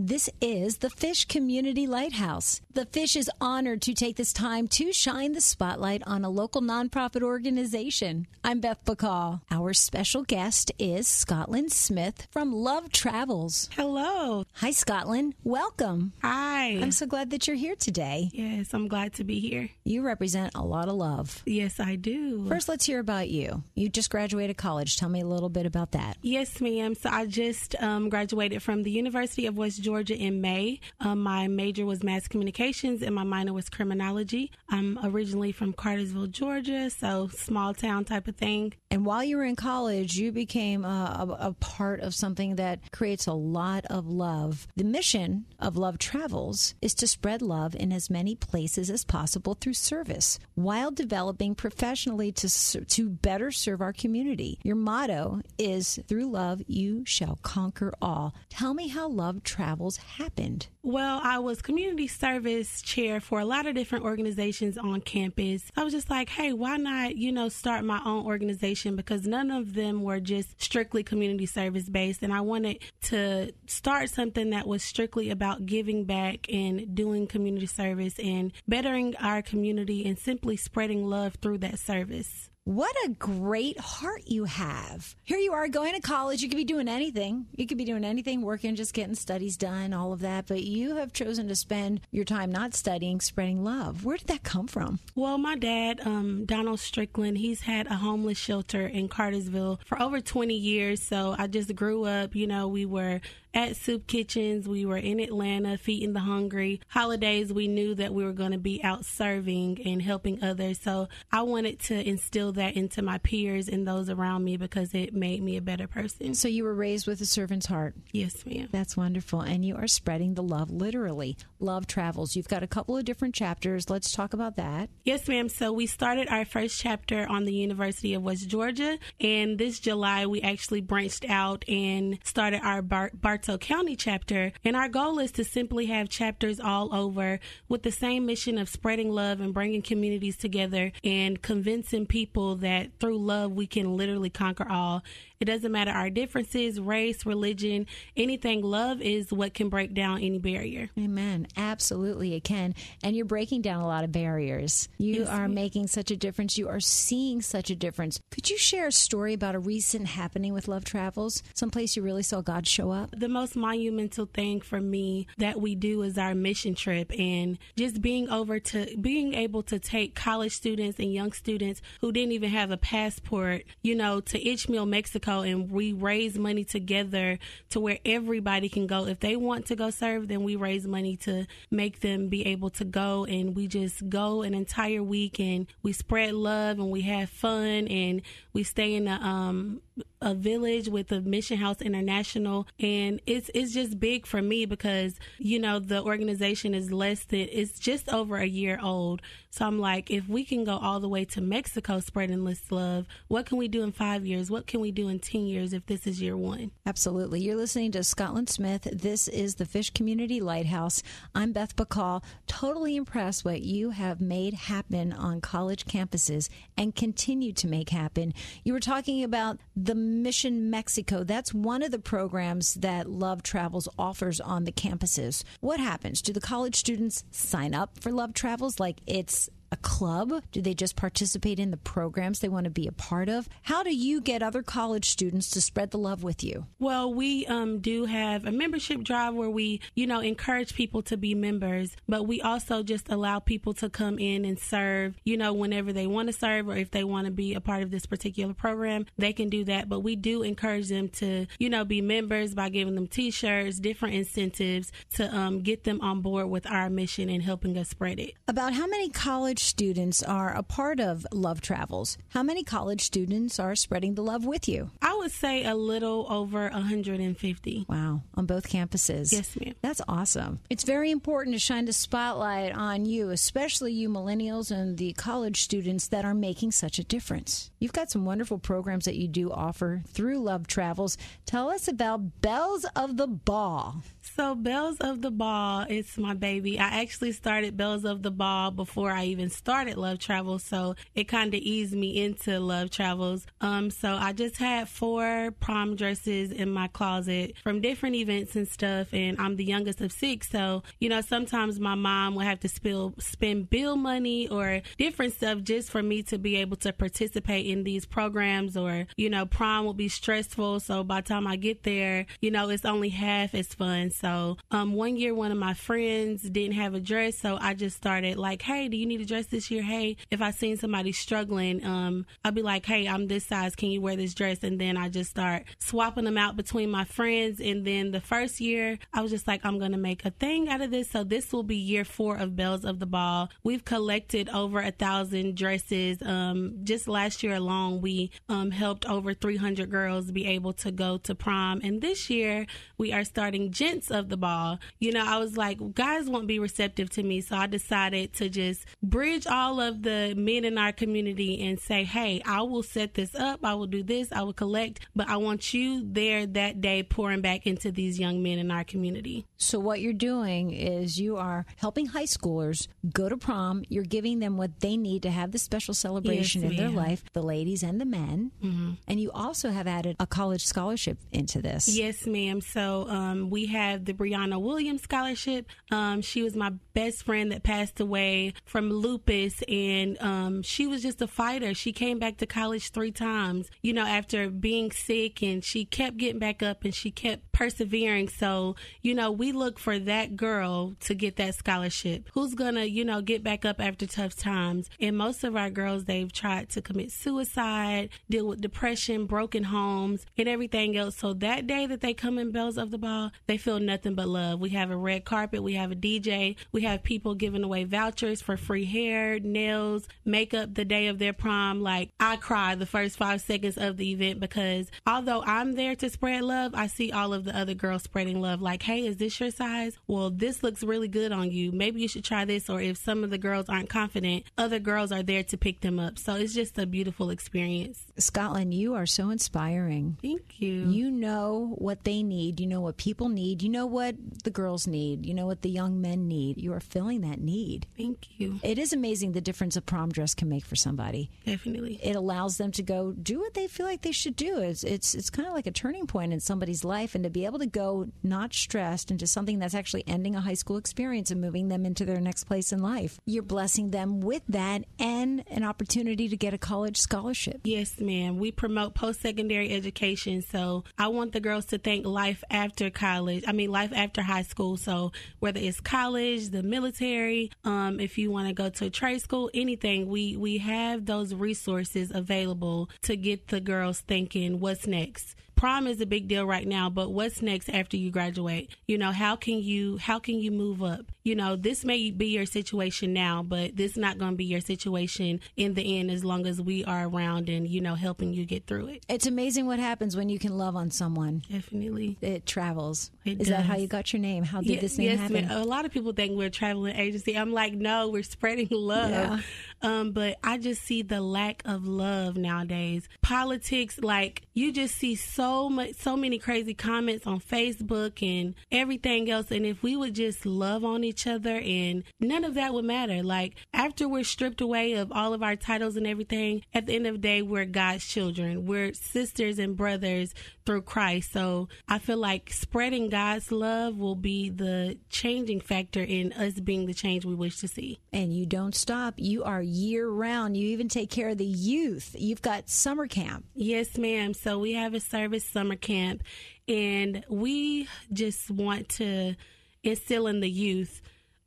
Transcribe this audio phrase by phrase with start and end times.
[0.00, 2.60] This is the Fish Community Lighthouse.
[2.72, 6.62] The Fish is honored to take this time to shine the spotlight on a local
[6.62, 8.28] nonprofit organization.
[8.44, 9.40] I'm Beth Bacall.
[9.50, 13.68] Our special guest is Scottlin Smith from Love Travels.
[13.72, 14.44] Hello.
[14.54, 15.32] Hi, Scottlin.
[15.42, 16.12] Welcome.
[16.22, 16.78] Hi.
[16.80, 18.30] I'm so glad that you're here today.
[18.32, 19.68] Yes, I'm glad to be here.
[19.82, 21.42] You represent a lot of love.
[21.44, 22.46] Yes, I do.
[22.46, 23.64] First, let's hear about you.
[23.74, 24.96] You just graduated college.
[24.96, 26.18] Tell me a little bit about that.
[26.22, 26.94] Yes, ma'am.
[26.94, 30.80] So I just um, graduated from the University of West Georgia in May.
[31.00, 34.52] Um, my major was mass communications and my minor was criminology.
[34.68, 38.74] I'm originally from Cartersville, Georgia, so small town type of thing.
[38.90, 42.92] And while you were in college, you became a, a, a, part of something that
[42.92, 44.66] creates a lot of love.
[44.76, 49.54] The mission of Love Travels is to spread love in as many places as possible
[49.54, 54.58] through service while developing professionally to, to better serve our community.
[54.62, 58.34] Your motto is through love, you shall conquer all.
[58.50, 60.66] Tell me how Love Travels happened.
[60.82, 65.70] Well, I was community service chair for a lot of different organizations on campus.
[65.76, 69.50] I was just like, hey, why not, you know, start my own organization because none
[69.50, 72.22] of them were just strictly community service based.
[72.22, 77.66] And I wanted to start something that was strictly about giving back and doing community
[77.66, 82.50] service and bettering our community and simply spreading love through that service.
[82.68, 85.16] What a great heart you have.
[85.24, 86.42] Here you are going to college.
[86.42, 87.46] You could be doing anything.
[87.56, 90.48] You could be doing anything, working, just getting studies done, all of that.
[90.48, 94.04] But you have chosen to spend your time not studying, spreading love.
[94.04, 94.98] Where did that come from?
[95.14, 100.20] Well, my dad, um, Donald Strickland, he's had a homeless shelter in Cartersville for over
[100.20, 101.02] 20 years.
[101.02, 103.22] So I just grew up, you know, we were
[103.54, 104.68] at soup kitchens.
[104.68, 106.80] We were in Atlanta feeding the hungry.
[106.88, 110.80] Holidays, we knew that we were going to be out serving and helping others.
[110.80, 115.14] So I wanted to instill that into my peers and those around me because it
[115.14, 116.34] made me a better person.
[116.34, 117.94] So you were raised with a servant's heart.
[118.12, 118.68] Yes, ma'am.
[118.72, 119.40] That's wonderful.
[119.40, 121.36] And you are spreading the love literally.
[121.60, 122.36] Love travels.
[122.36, 123.90] You've got a couple of different chapters.
[123.90, 124.90] Let's talk about that.
[125.04, 125.48] Yes, ma'am.
[125.48, 128.98] So we started our first chapter on the University of West Georgia.
[129.20, 134.52] And this July, we actually branched out and started our Bar- Bartow County chapter.
[134.64, 137.38] And our goal is to simply have chapters all over
[137.68, 142.98] with the same mission of spreading love and bringing communities together and convincing people that
[142.98, 145.04] through love we can literally conquer all.
[145.40, 148.62] It doesn't matter our differences, race, religion, anything.
[148.62, 150.90] Love is what can break down any barrier.
[150.98, 151.46] Amen.
[151.56, 152.74] Absolutely, it can.
[153.04, 154.88] And you're breaking down a lot of barriers.
[154.98, 155.54] You yes, are ma'am.
[155.54, 156.58] making such a difference.
[156.58, 158.20] You are seeing such a difference.
[158.32, 161.44] Could you share a story about a recent happening with Love Travels?
[161.54, 163.14] Someplace you really saw God show up?
[163.16, 168.00] The most monumental thing for me that we do is our mission trip and just
[168.00, 172.50] being over to being able to take college students and young students who didn't even
[172.50, 177.38] have a passport, you know, to Ichmul, Mexico and we raise money together
[177.70, 179.06] to where everybody can go.
[179.06, 182.70] If they want to go serve, then we raise money to make them be able
[182.70, 183.24] to go.
[183.24, 187.88] And we just go an entire week and we spread love and we have fun
[187.88, 188.22] and
[188.52, 189.80] we stay in a um
[190.20, 195.18] a village with the Mission House International, and it's it's just big for me because
[195.38, 199.22] you know the organization is less than it's just over a year old.
[199.50, 203.06] So I'm like, if we can go all the way to Mexico spreading this love,
[203.28, 204.50] what can we do in five years?
[204.50, 206.70] What can we do in ten years if this is year one?
[206.84, 207.40] Absolutely.
[207.40, 208.86] You're listening to Scottlin Smith.
[208.92, 211.02] This is the Fish Community Lighthouse.
[211.34, 212.22] I'm Beth Bacall.
[212.46, 218.34] Totally impressed what you have made happen on college campuses and continue to make happen.
[218.64, 221.24] You were talking about the Mission Mexico.
[221.24, 225.42] That's one of the programs that Love Travels offers on the campuses.
[225.60, 226.20] What happens?
[226.20, 230.42] Do the college students sign up for Love Travels like it's a club?
[230.52, 233.48] Do they just participate in the programs they want to be a part of?
[233.62, 236.66] How do you get other college students to spread the love with you?
[236.78, 241.16] Well, we um, do have a membership drive where we, you know, encourage people to
[241.16, 245.52] be members, but we also just allow people to come in and serve, you know,
[245.52, 248.06] whenever they want to serve or if they want to be a part of this
[248.06, 249.88] particular program, they can do that.
[249.88, 253.78] But we do encourage them to, you know, be members by giving them t shirts,
[253.78, 258.18] different incentives to um, get them on board with our mission and helping us spread
[258.18, 258.32] it.
[258.46, 262.16] About how many college college students are a part of Love Travels.
[262.28, 264.92] How many college students are spreading the love with you?
[265.18, 267.86] Would say a little over 150.
[267.88, 269.32] Wow, on both campuses.
[269.32, 269.74] Yes, ma'am.
[269.82, 270.60] That's awesome.
[270.70, 275.60] It's very important to shine the spotlight on you, especially you millennials and the college
[275.60, 277.70] students that are making such a difference.
[277.80, 281.18] You've got some wonderful programs that you do offer through Love Travels.
[281.46, 284.02] Tell us about Belles of the Ball.
[284.36, 286.78] So, Belles of the Ball, it's my baby.
[286.78, 291.24] I actually started Belles of the Ball before I even started Love Travels, so it
[291.24, 293.46] kind of eased me into Love Travels.
[293.60, 298.54] Um, so I just had four four prom dresses in my closet from different events
[298.56, 299.14] and stuff.
[299.14, 300.50] And I'm the youngest of six.
[300.50, 305.32] So, you know, sometimes my mom will have to spill, spend bill money or different
[305.32, 309.46] stuff just for me to be able to participate in these programs or, you know,
[309.46, 310.80] prom will be stressful.
[310.80, 314.10] So by the time I get there, you know, it's only half as fun.
[314.10, 317.38] So, um, one year, one of my friends didn't have a dress.
[317.38, 319.82] So I just started like, Hey, do you need a dress this year?
[319.82, 323.74] Hey, if I seen somebody struggling, um, I'll be like, Hey, I'm this size.
[323.74, 324.62] Can you wear this dress?
[324.62, 327.60] And then I just start swapping them out between my friends.
[327.60, 330.68] And then the first year, I was just like, I'm going to make a thing
[330.68, 331.10] out of this.
[331.10, 333.50] So this will be year four of Belles of the Ball.
[333.62, 336.18] We've collected over a thousand dresses.
[336.22, 341.18] Um, just last year alone, we um, helped over 300 girls be able to go
[341.18, 341.80] to prom.
[341.82, 342.66] And this year,
[342.96, 344.78] we are starting Gents of the Ball.
[344.98, 347.40] You know, I was like, guys won't be receptive to me.
[347.40, 352.04] So I decided to just bridge all of the men in our community and say,
[352.04, 353.64] hey, I will set this up.
[353.64, 354.32] I will do this.
[354.32, 358.42] I will collect, but I want you there that day pouring back into these young
[358.42, 359.46] men in our community.
[359.56, 363.84] So, what you're doing is you are helping high schoolers go to prom.
[363.88, 367.24] You're giving them what they need to have the special celebration Yes, in their life,
[367.32, 368.52] the ladies and the men.
[368.62, 368.92] Mm-hmm.
[369.06, 371.88] And you also have added a college scholarship into this.
[371.88, 372.60] Yes, ma'am.
[372.60, 375.66] So um, we have the Brianna Williams Scholarship.
[375.90, 381.02] Um, she was my best friend that passed away from lupus, and um, she was
[381.02, 381.74] just a fighter.
[381.74, 386.16] She came back to college three times, you know, after being sick, and she kept
[386.18, 388.28] getting back up and she kept persevering.
[388.28, 392.28] So, you know, we look for that girl to get that scholarship.
[392.34, 394.88] Who's gonna, you know, get back up after tough times?
[395.00, 400.24] And most of our girls, they've tried to commit suicide, deal with depression, broken homes,
[400.36, 401.16] and everything else.
[401.16, 404.28] So that day that they come in Belles of the Ball, they feel nothing but
[404.28, 404.60] love.
[404.60, 408.40] We have a red carpet, we have a DJ, we have people giving away vouchers
[408.40, 411.80] for free hair, nails, makeup the day of their prom.
[411.80, 414.67] Like I cry the first five seconds of the event because
[415.06, 418.60] although I'm there to spread love, I see all of the other girls spreading love.
[418.60, 419.98] Like, hey, is this your size?
[420.06, 421.72] Well, this looks really good on you.
[421.72, 422.68] Maybe you should try this.
[422.68, 425.98] Or if some of the girls aren't confident, other girls are there to pick them
[425.98, 426.18] up.
[426.18, 428.04] So it's just a beautiful experience.
[428.18, 430.16] Scottlin, you are so inspiring.
[430.22, 430.88] Thank you.
[430.88, 432.60] You know what they need.
[432.60, 433.62] You know what people need.
[433.62, 435.26] You know what the girls need.
[435.26, 436.58] You know what the young men need.
[436.58, 437.86] You are filling that need.
[437.96, 438.60] Thank you.
[438.62, 441.30] It is amazing the difference a prom dress can make for somebody.
[441.46, 442.00] Definitely.
[442.02, 444.57] It allows them to go do what they feel like they should do.
[444.60, 447.44] It's it's it's kind of like a turning point in somebody's life, and to be
[447.44, 451.40] able to go not stressed into something that's actually ending a high school experience and
[451.40, 453.18] moving them into their next place in life.
[453.26, 457.60] You're blessing them with that and an opportunity to get a college scholarship.
[457.64, 458.38] Yes, ma'am.
[458.38, 460.42] We promote post secondary education.
[460.42, 463.44] So I want the girls to think life after college.
[463.46, 464.76] I mean, life after high school.
[464.76, 469.20] So whether it's college, the military, um, if you want to go to a trade
[469.20, 475.34] school, anything, we, we have those resources available to get the girls thinking what's next
[475.58, 479.10] prom is a big deal right now but what's next after you graduate you know
[479.12, 483.12] how can you how can you move up you know this may be your situation
[483.12, 486.46] now but this is not going to be your situation in the end as long
[486.46, 489.78] as we are around and you know helping you get through it It's amazing what
[489.78, 491.42] happens when you can love on someone.
[491.50, 493.10] definitely It travels.
[493.24, 494.44] It Is that how you got your name?
[494.44, 495.50] How did Ye- this thing yes, happen?
[495.50, 497.36] A lot of people think we're a traveling agency.
[497.36, 499.10] I'm like, no, we're spreading love.
[499.10, 499.40] Yeah.
[499.82, 503.08] Um, but I just see the lack of love nowadays.
[503.22, 509.30] Politics, like you just see so much, so many crazy comments on Facebook and everything
[509.30, 509.50] else.
[509.50, 513.22] And if we would just love on each other, and none of that would matter.
[513.22, 517.06] Like after we're stripped away of all of our titles and everything, at the end
[517.06, 518.66] of the day, we're God's children.
[518.66, 520.34] We're sisters and brothers
[520.66, 521.32] through Christ.
[521.32, 526.86] So I feel like spreading God's love will be the changing factor in us being
[526.86, 527.98] the change we wish to see.
[528.12, 529.14] and you don't stop.
[529.16, 530.56] You are year round.
[530.56, 532.16] You even take care of the youth.
[532.18, 533.44] You've got summer camp.
[533.54, 534.34] Yes, ma'am.
[534.34, 536.22] So we have a service summer camp,
[536.66, 539.34] and we just want to
[539.82, 541.00] instill in the youth.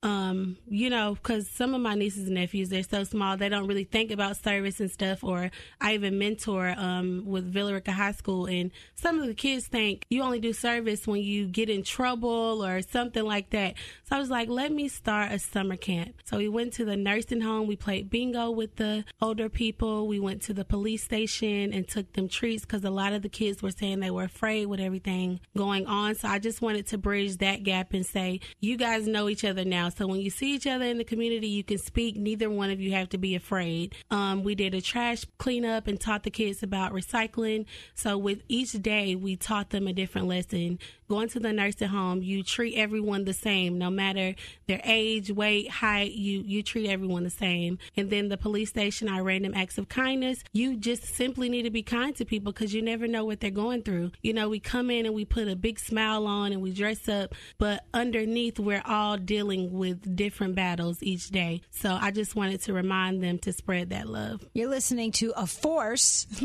[0.04, 3.68] Um, you know, because some of my nieces and nephews, they're so small, they don't
[3.68, 5.24] really think about service and stuff.
[5.24, 9.68] Or I even mentor um, with Villa Rica High School, and some of the kids
[9.68, 13.76] think you only do service when you get in trouble or something like that.
[14.10, 16.16] So I was like, let me start a summer camp.
[16.24, 20.20] So we went to the nursing home, we played bingo with the older people, we
[20.20, 23.62] went to the police station and took them treats because a lot of the kids
[23.62, 26.16] were saying they were afraid with everything going on.
[26.16, 29.64] So I just wanted to bridge that gap and say, you guys know each other
[29.64, 29.91] now.
[29.98, 32.16] So when you see each other in the community, you can speak.
[32.16, 33.96] Neither one of you have to be afraid.
[34.10, 37.66] Um, we did a trash cleanup and taught the kids about recycling.
[37.96, 40.80] So with each day, we taught them a different lesson.
[41.10, 44.34] Going to the nursing home, you treat everyone the same, no matter
[44.68, 46.14] their age, weight, height.
[46.14, 47.80] You you treat everyone the same.
[47.98, 50.42] And then the police station, our random acts of kindness.
[50.54, 53.52] You just simply need to be kind to people because you never know what they're
[53.52, 54.12] going through.
[54.22, 57.10] You know, we come in and we put a big smile on and we dress
[57.10, 61.62] up, but underneath, we're all dealing with different battles each day.
[61.72, 64.48] So I just wanted to remind them to spread that love.
[64.54, 66.26] You're listening to A Force,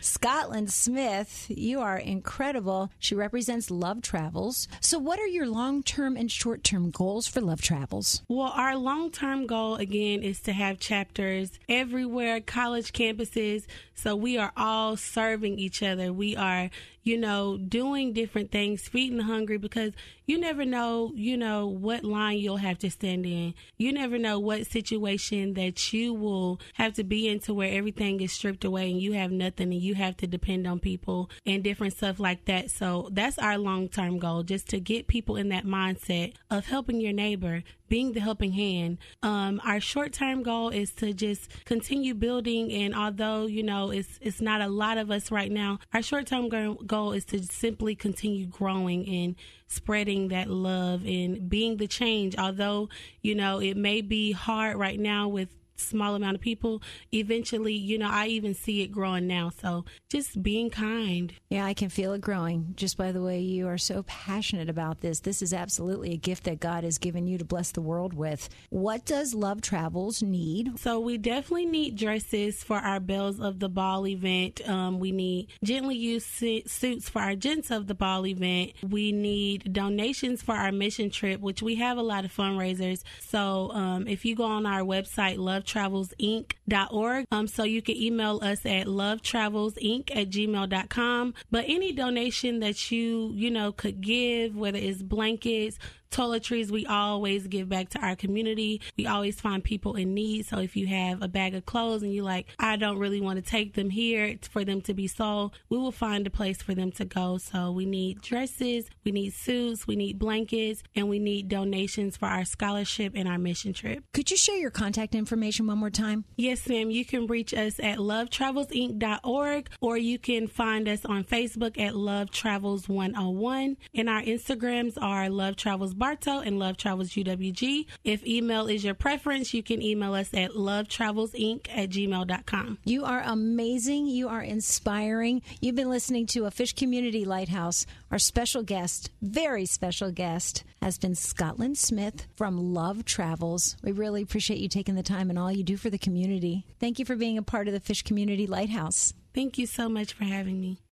[0.00, 1.46] Scottlin Smith.
[1.48, 2.90] You are incredible.
[2.98, 4.68] She represents Love Travels.
[4.80, 8.22] So, what are your long term and short term goals for Love Travels?
[8.28, 13.64] Well, our long term goal, again, is to have chapters everywhere, college campuses.
[13.94, 16.12] So, we are all serving each other.
[16.12, 16.70] We are
[17.02, 19.92] you know, doing different things, feeding the hungry because
[20.26, 23.54] you never know, you know, what line you'll have to stand in.
[23.76, 28.32] You never know what situation that you will have to be into where everything is
[28.32, 31.94] stripped away and you have nothing and you have to depend on people and different
[31.94, 32.70] stuff like that.
[32.70, 37.00] So that's our long term goal, just to get people in that mindset of helping
[37.00, 38.96] your neighbor, being the helping hand.
[39.22, 42.72] Um, our short term goal is to just continue building.
[42.72, 46.26] And although, you know, it's, it's not a lot of us right now, our short
[46.26, 49.36] term goal is to simply continue growing and
[49.68, 52.34] spreading that love and being the change.
[52.38, 52.88] Although,
[53.20, 55.50] you know, it may be hard right now with
[55.82, 59.50] small amount of people, eventually, you know, I even see it growing now.
[59.60, 61.32] So just being kind.
[61.50, 65.00] Yeah, I can feel it growing just by the way you are so passionate about
[65.00, 65.20] this.
[65.20, 68.48] This is absolutely a gift that God has given you to bless the world with.
[68.70, 70.78] What does Love Travels need?
[70.78, 74.66] So we definitely need dresses for our Belles of the Ball event.
[74.68, 78.72] Um, we need gently used suits for our Gents of the Ball event.
[78.88, 83.02] We need donations for our mission trip, which we have a lot of fundraisers.
[83.20, 87.26] So um, if you go on our website, Love lovetravelsinc.org.
[87.30, 91.34] Um, so you can email us at lovetravelsinc at gmail.com.
[91.50, 95.78] But any donation that you, you know, could give, whether it's blankets,
[96.12, 98.80] toiletries we always give back to our community.
[98.96, 100.46] We always find people in need.
[100.46, 103.36] So if you have a bag of clothes and you're like, I don't really want
[103.36, 106.74] to take them here for them to be sold, we will find a place for
[106.74, 107.38] them to go.
[107.38, 112.26] So we need dresses, we need suits, we need blankets, and we need donations for
[112.26, 114.04] our scholarship and our mission trip.
[114.12, 116.24] Could you share your contact information one more time?
[116.36, 116.90] Yes, ma'am.
[116.90, 122.30] You can reach us at lovetravelsinc.org or you can find us on Facebook at Love
[122.30, 123.76] Travels 101.
[123.94, 127.86] And our Instagrams are Love Travels Bartow and Love Travels UWG.
[128.02, 132.78] If email is your preference, you can email us at lovetravelsinc at gmail.com.
[132.82, 134.08] You are amazing.
[134.08, 135.42] You are inspiring.
[135.60, 137.86] You've been listening to a Fish Community Lighthouse.
[138.10, 143.76] Our special guest, very special guest, has been Scottlin Smith from Love Travels.
[143.84, 146.66] We really appreciate you taking the time and all you do for the community.
[146.80, 149.14] Thank you for being a part of the Fish Community Lighthouse.
[149.36, 150.82] Thank you so much for having me.